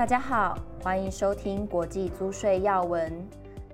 [0.00, 3.12] 大家好，欢迎收听国际租税要闻。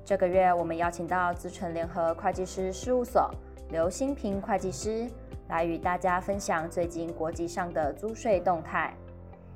[0.05, 3.31] 这个月我们邀请到资诚联合会计师事务所
[3.71, 5.09] 刘新平会计师
[5.47, 8.93] 来与大家分享最近国际上的租税动态。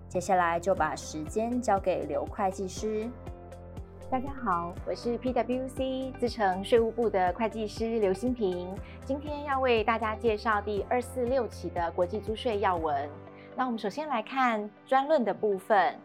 [0.09, 3.11] 接下来就把时间交给刘会计师。
[4.09, 8.73] 大家好，我是 PwC 资诚税务部的会计师刘新平，
[9.05, 13.11] 今天要为大家介绍第二四六期的国际租税要闻。
[13.57, 15.99] 那我们首先来看专论的部分。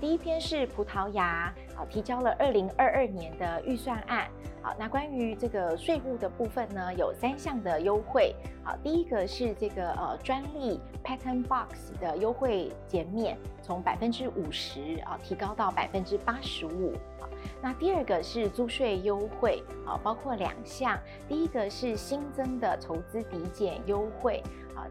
[0.00, 4.28] 第一篇是葡萄牙啊提交了二零二二年的预算案。
[4.62, 8.34] 好，那关于这个税务的部分呢，有三项的优惠。
[8.62, 16.92] 好，第一个是这个呃专利 Patent Box 的优惠减免，从百分之五十啊提高到百分之八十五。
[17.20, 17.28] 好，
[17.62, 20.98] 那第二个是租税优惠，啊，包括两项。
[21.28, 24.42] 第一个是新增的投资抵减优惠。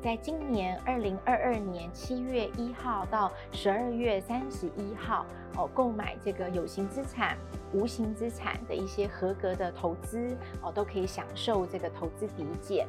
[0.01, 5.25] 在今年二零二二年七月一号到十二月三十一号，
[5.55, 7.37] 哦，购买这个有形资产、
[7.73, 12.87] 无形资产的一些合格的投资，哦，都可以享受这个投资抵减。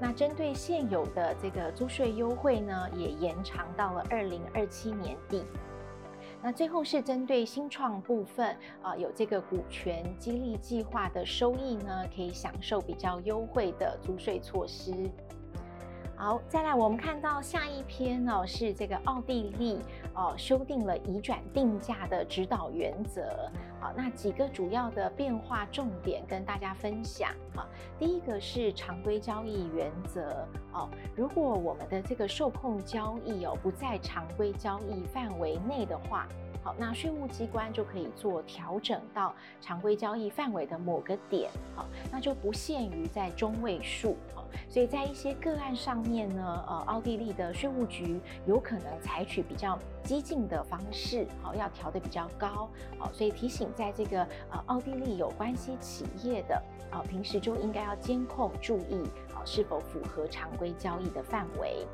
[0.00, 5.44] 那针对现有的这个租税优惠呢，也延长到了二零二七年底。
[6.40, 14.92] 那最后是针对新创部分，啊，有这个股权激励计划的收益呢，可以享受比较优惠的租税措施。
[16.18, 19.78] 好，再来，我们看到下一篇呢，是这个奥地利
[20.14, 23.22] 哦修订了移转定价的指导原则。
[23.80, 27.30] 好，那几个主要的变化重点跟大家分享。
[27.54, 27.68] 好，
[28.00, 30.44] 第一个是常规交易原则
[31.16, 36.28] 如果我们的这个受控交易哦不在常规交易范围内的话。
[36.60, 52.68] 好，那税务机关就可以做调整到常规交易范围的某个点，好，那就不限于在中位数，好，所以在一些个案上面呢，呃，奥地利的税务局有可能采取比较激进的方式，好，要调得比较高，
[52.98, 56.60] 好，所以提醒在这个呃奥地利有关系企业的，
[56.90, 59.04] 啊，平时就应该要监控注意，
[59.44, 61.86] 是否符合常规交易的范围。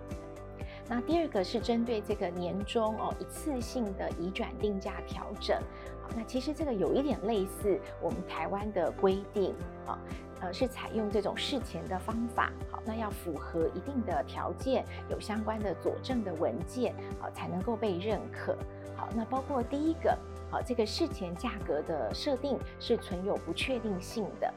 [0.87, 5.57] 那第二个是针对这个年终哦一次性的移转定价调整，
[6.03, 9.55] 好，那其实这个有一点类似我们台湾的规定，
[9.87, 9.99] 啊，
[10.41, 18.55] 呃是采用这种事前的方法，好，那要符合一定的条件，有相关的佐证的文件，啊，才能够被认可，
[18.95, 20.15] 好，那包括第一个，
[20.51, 24.53] 好，这个事前价格的设定是存有不确定性的。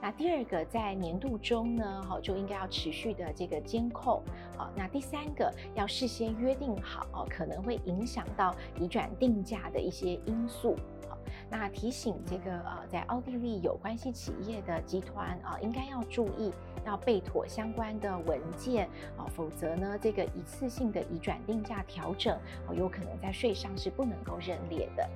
[0.00, 4.22] 那第二个在年度中呢，好就应该要持续的这个监控。
[4.56, 10.76] 好，那第三个要事先约定好，可能会影响到移转定价的一些因素。
[11.08, 11.18] 好，
[11.50, 16.52] 那提醒这个呃，在奥地利有关系企业的集团啊，应该要注意
[16.86, 18.86] 要备妥相关的文件
[19.16, 22.38] 啊，否则呢，这个一次性的移转定价调整
[22.68, 25.10] 哦，有可能在税上是不能够认列的。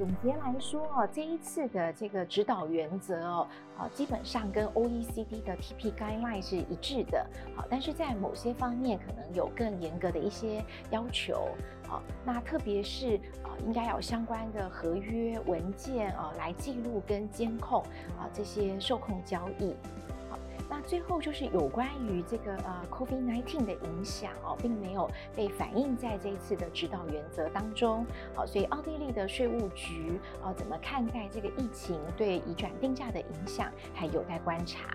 [0.00, 3.46] 总结来说哦，这一次的这个指导原则哦，
[3.76, 7.26] 啊，基本上跟 OECD 的 TP Guideline 是一致的。
[7.54, 11.50] 好，但是在某些方面可能有更严格的一些要求。
[11.86, 17.82] 啊，那特别是啊，应该有相关的合约文件啊，来记录跟监控
[18.18, 19.76] 啊这些受控交易。
[20.70, 28.06] 那最后就是有关于这个呃 COVID-19 的影响哦，并没有被反映在这一次的指导原则当中。
[28.36, 34.88] 好，所以奥地利的税务局哦，怎么看待这个疫情对移转定价的影响，还有待观察。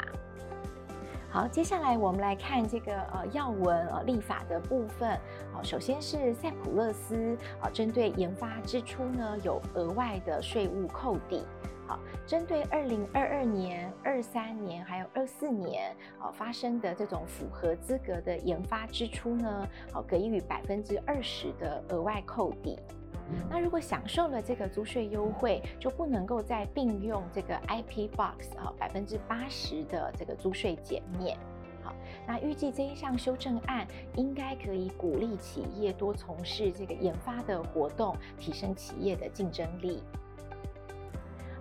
[1.30, 5.20] 好，接下来我们来看这个呃要闻呃立法的部分。
[5.52, 11.44] 好，首先是塞浦路斯啊，针对研发支出呢有额外的税务扣抵。
[11.88, 22.80] 好，针对二零二二年、二三年还有二四年，啊发生的这种符合资格的研发支出呢，好给予百分之二十的额外扣抵。
[23.50, 31.38] 那如果享受了这个租税优惠，就不能够再并用这个 IP Box 啊百分之八十的这个租税减免。
[31.84, 31.94] 好，
[32.28, 40.04] 那预计这一项修正案应该可以鼓励企业多从事这个研发的活动，提升企业的竞争力。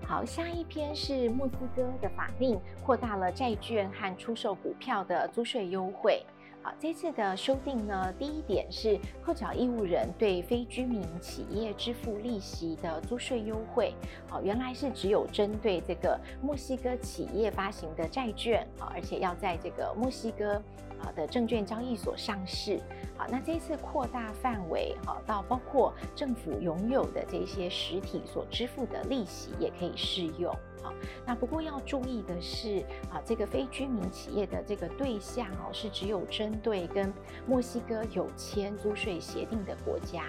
[0.07, 6.23] 好，下一篇是墨西哥的法令扩大了债券和出售股票的租税优惠。
[6.63, 13.95] 好，这次的修订呢，第一点是扣缴义务人对非居民企业支付利息的租税优惠。
[14.29, 20.63] 好，原来是只有针对这个墨西哥企业发行的债券，啊，而且要在这个墨西哥
[21.05, 22.81] 啊的证券交易所上市。
[23.17, 30.53] 好，那这次扩大范围，好，到包括政府拥有的这些实体所支付的利息也可以适用。
[30.83, 30.93] 好，
[31.25, 32.81] 那不过要注意的是，
[33.11, 37.13] 啊，这个非居民企业的这个对象哦，是只有针对跟
[37.47, 40.25] 墨西哥有签租税协定的国家。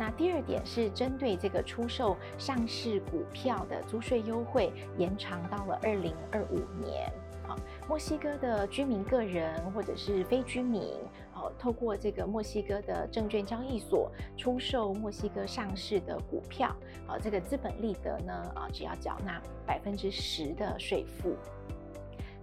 [0.00, 7.12] 那第二点是针对这个出售上市股票的租税优惠延长到了二零二五年。
[7.88, 10.82] 墨西哥的居民个人或者是非居民，
[11.34, 16.68] 哦，透过这个墨西哥的证券交易所出售墨西哥上市的股票，
[17.06, 21.34] 啊，这个资本利得呢，啊，只要缴纳百分之十的税负。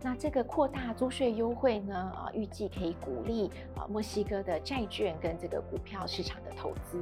[0.01, 6.99] 那这个扩大租税优惠呢，啊，预计可以鼓励啊墨西哥的债券跟这个股票市场的投资。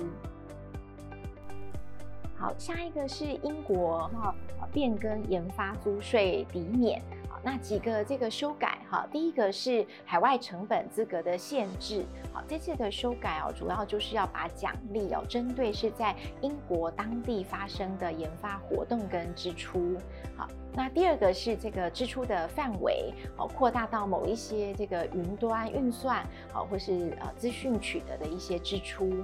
[2.35, 4.35] 好，下一个是英国哈，
[4.73, 7.01] 变更研发租税抵免。
[7.43, 19.97] 那几个这个修改哈，第一个是海外成本资格的限制，好，这次的修改哦，主要就是要把奖励哦，针对是在英国当地发生的研发活动跟支出，
[20.37, 29.21] 好，那第二个是这个支出的范围哦，扩大到某一些这个云端运算，好，或是呃资讯取得的一些支出。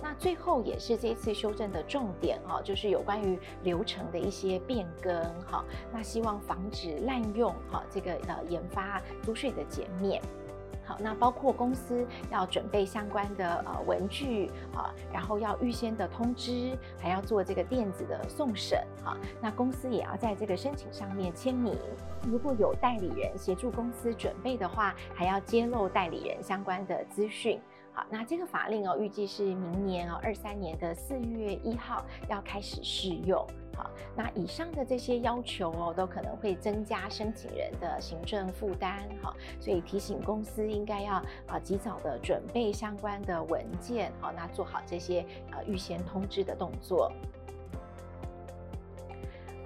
[0.00, 5.14] 那最后也是这次修正的重点哈，就是有关于流程的一些变更
[5.44, 5.64] 哈。
[5.92, 10.22] 那希望防止滥用哈这个呃研发租税的减免。
[10.84, 19.16] 好，那包括公司要准备相关的呃文具啊，然后要预先的通知，还要做这个电子的送审哈。
[19.40, 21.78] 那公司也要在这个申请上面签名。
[22.28, 27.60] 如果有代理人协助公司准备的话，还要揭露代理人相关的资讯。
[27.94, 33.46] 好，那这个法令哦，预计是明年哦，二三年的四月一号要开始适用。
[33.76, 39.06] 好，那以上的这些要求哦，都可能会增加申请人的行政负担。
[39.22, 41.16] 好，所以提醒公司应该要
[41.46, 44.10] 啊及早的准备相关的文件。
[44.20, 47.12] 好，那做好这些呃预先通知的动作。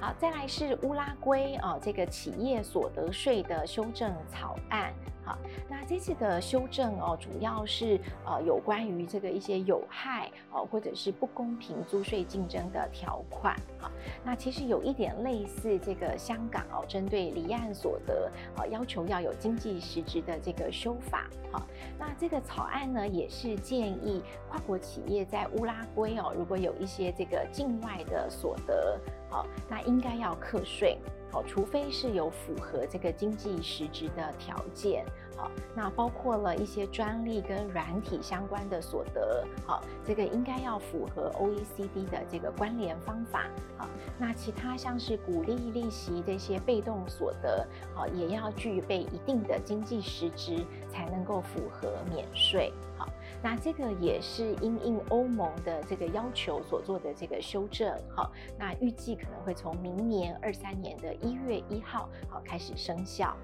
[0.00, 4.93] 好，再来是乌拉圭啊这个企业所得税的修正草案。
[5.26, 5.37] 好，
[5.69, 13.56] 那这次的修正哦，主要是呃有关于这个一些有害哦或者是不公平租税竞争的条款。
[13.81, 13.90] 好，
[14.25, 21.26] 那其实有一点类似这个香港哦，针对离岸所得啊要求要有经济实质的这个修法。
[21.50, 21.67] 好，
[21.99, 28.96] 那这个草案呢也是建议跨国企业在乌拉圭哦，如果有一些这个境外的所得，
[29.28, 30.99] 好，那应该要课税。
[31.37, 35.05] 好，除非是有符合这个经济实质的条件，
[35.37, 43.87] 好，那包括了一些专利跟软体相关的所得，好，这个应该要符合 OECD 的这个关联方法，好，
[44.17, 53.06] 那其他像是股利、利息这些被动所得，好，也要具备一定的经济实质才能够符合免税，好。
[53.43, 63.37] 那这个也是因应欧盟的这个要求所做的这个修正，好，那预计可能会从明年二三年的一月一号好开始生效。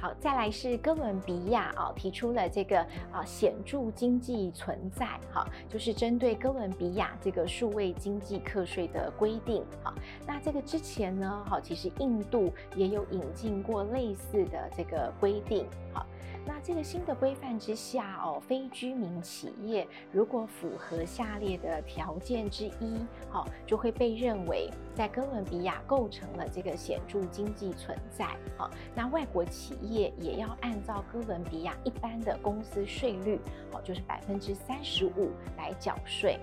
[0.00, 2.80] 好，再来是哥伦比亚啊，提出了这个
[3.12, 9.92] 啊显著经济存在，哈，就是针对哥伦比亚这个数位经济课税的规定，哈，
[10.26, 16.06] 那这个之前呢，哈，其实印度也有引进过类似的这个规定，哈。
[16.52, 22.98] 那这个新的规范之下哦，非居民企业如果符合下列的条件之一，
[23.28, 28.36] 好，就会被认为在哥伦比亚构成了这个显著经济存在。
[28.56, 33.38] 好，那外国企业也要按照哥伦比亚一般的公司税率，
[33.70, 36.36] 好，就是百分之三十五来缴税。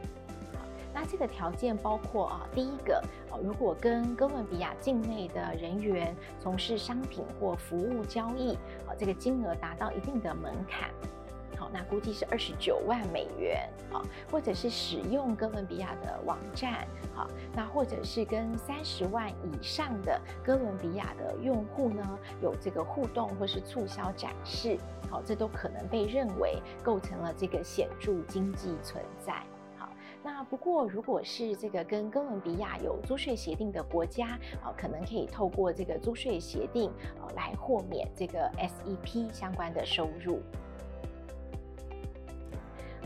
[0.99, 2.99] 那这个条件包括啊，第一个，
[3.29, 8.55] 呃，如果跟哥伦比亚境内的人员从事商品或服务交易，
[8.87, 10.89] 啊，这个金额达到一定的门槛，
[11.55, 14.01] 好，那估计是二十九万美元，啊，
[14.31, 24.75] 或者是使用哥伦比亚的网站，好，那或者是跟三十万以上的哥伦比亚的用户呢，有这个互动或是促销展示，
[25.11, 29.43] 好，这都可能被认为构成了这个显著经济存在。
[30.27, 40.41] 那不过，如果是这个跟哥伦比亚有租税协定的国家，啊，可能可以透过这个租税协定，啊，来豁免这个 SEP 相关的收入。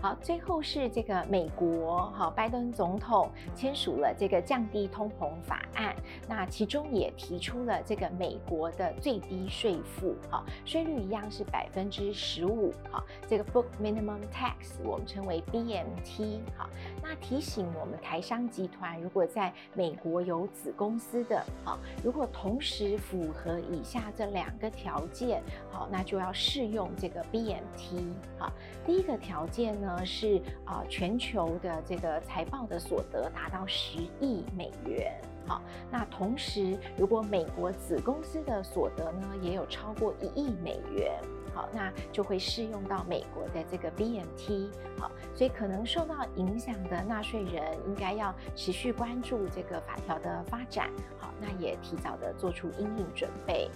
[0.01, 5.95] 好，最后是这个美国，好，拜登总统签署了这个降低通膨法案，
[6.27, 16.67] 那其中也提出了这个美国的最低税负，好，税率一样是百分之十五，好，这个 Book Minimum Tax 我们称为 BMT，好，
[17.03, 28.51] 那提醒我们台商集团如果在美国有子公司的，好，如果同时符合以下这两个条件，好，那就要适用这个 BMT，好，
[28.83, 29.90] 第一个条件呢。
[29.91, 35.13] 呢是啊，全球的这个财报的所得达到十亿美元，
[35.45, 41.19] 好，那同时如果美国子公司的所得呢，也有超过一亿美元。
[41.53, 44.69] 好，那就会适用到美国的这个 BMT。
[44.97, 50.89] 好，所以可能受到影响的纳税人应该要持续关注这个法条的发展。
[51.19, 53.69] 好，那也提早的做出应应准备。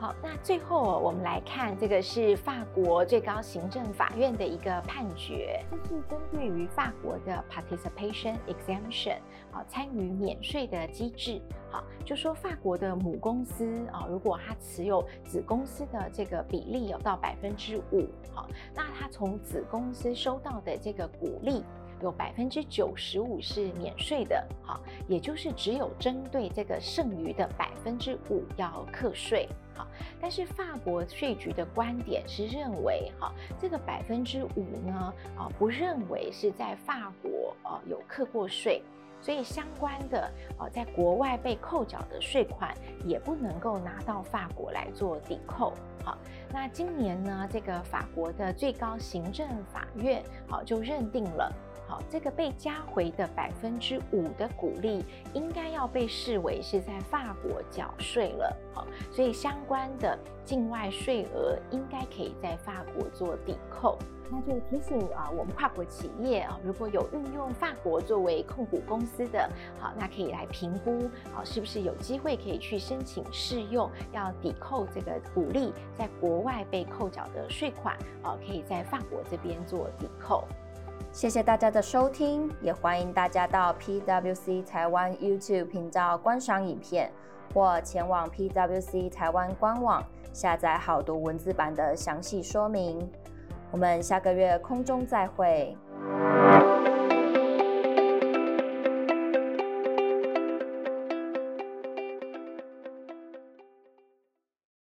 [0.00, 9.16] 好，那最后我们来看这个是法国最高行政法院的一个判决，这是针对于法国的 participation exemption，
[9.50, 11.42] 好，参与免税的机制。
[11.68, 21.64] 好，就说法国的母公司啊，如果它持有子公司的这个比例有到百分之五，好，那它从子公司收到的这个股利。
[22.00, 29.86] 有百分之九十五是免税的，好，也就是只有针对这个剩余的百分之五要课税，好，
[30.20, 38.82] 但是法国税局的观点是认为，哈，这个百分之五呢，啊，不认为是在法国啊有课过税。
[39.20, 42.72] 所以相关的哦，在国外被扣缴的税款
[43.04, 45.72] 也不能够拿到法国来做抵扣。
[46.04, 46.16] 好，
[46.52, 51.52] 那今年呢，这个法国的最高行政法院好就认定了，
[51.88, 55.02] 好，这个被加回的百分之五的股利
[55.32, 58.56] 应该要被视为是在法国缴税了。
[58.74, 63.98] 好，所以相关的境外税额应该可以在法国做抵扣。
[64.30, 80.44] 那就提醒啊，我们跨国企业啊，如果有运用法国作为控股公司的，好，那可以来评估，好，是不是有机会可以去申请适用，要抵扣这个股利在国外被扣缴的税款，啊，可以在法国这边做抵扣。
[81.18, 87.10] 谢谢大家的收听，也欢迎大家到 PWC 台湾 YouTube 频道观赏影片，
[87.52, 90.00] 或前往 PWC 台湾官网
[90.32, 93.10] 下载好读文字版的详细说明。
[93.72, 95.76] 我们下个月空中再会。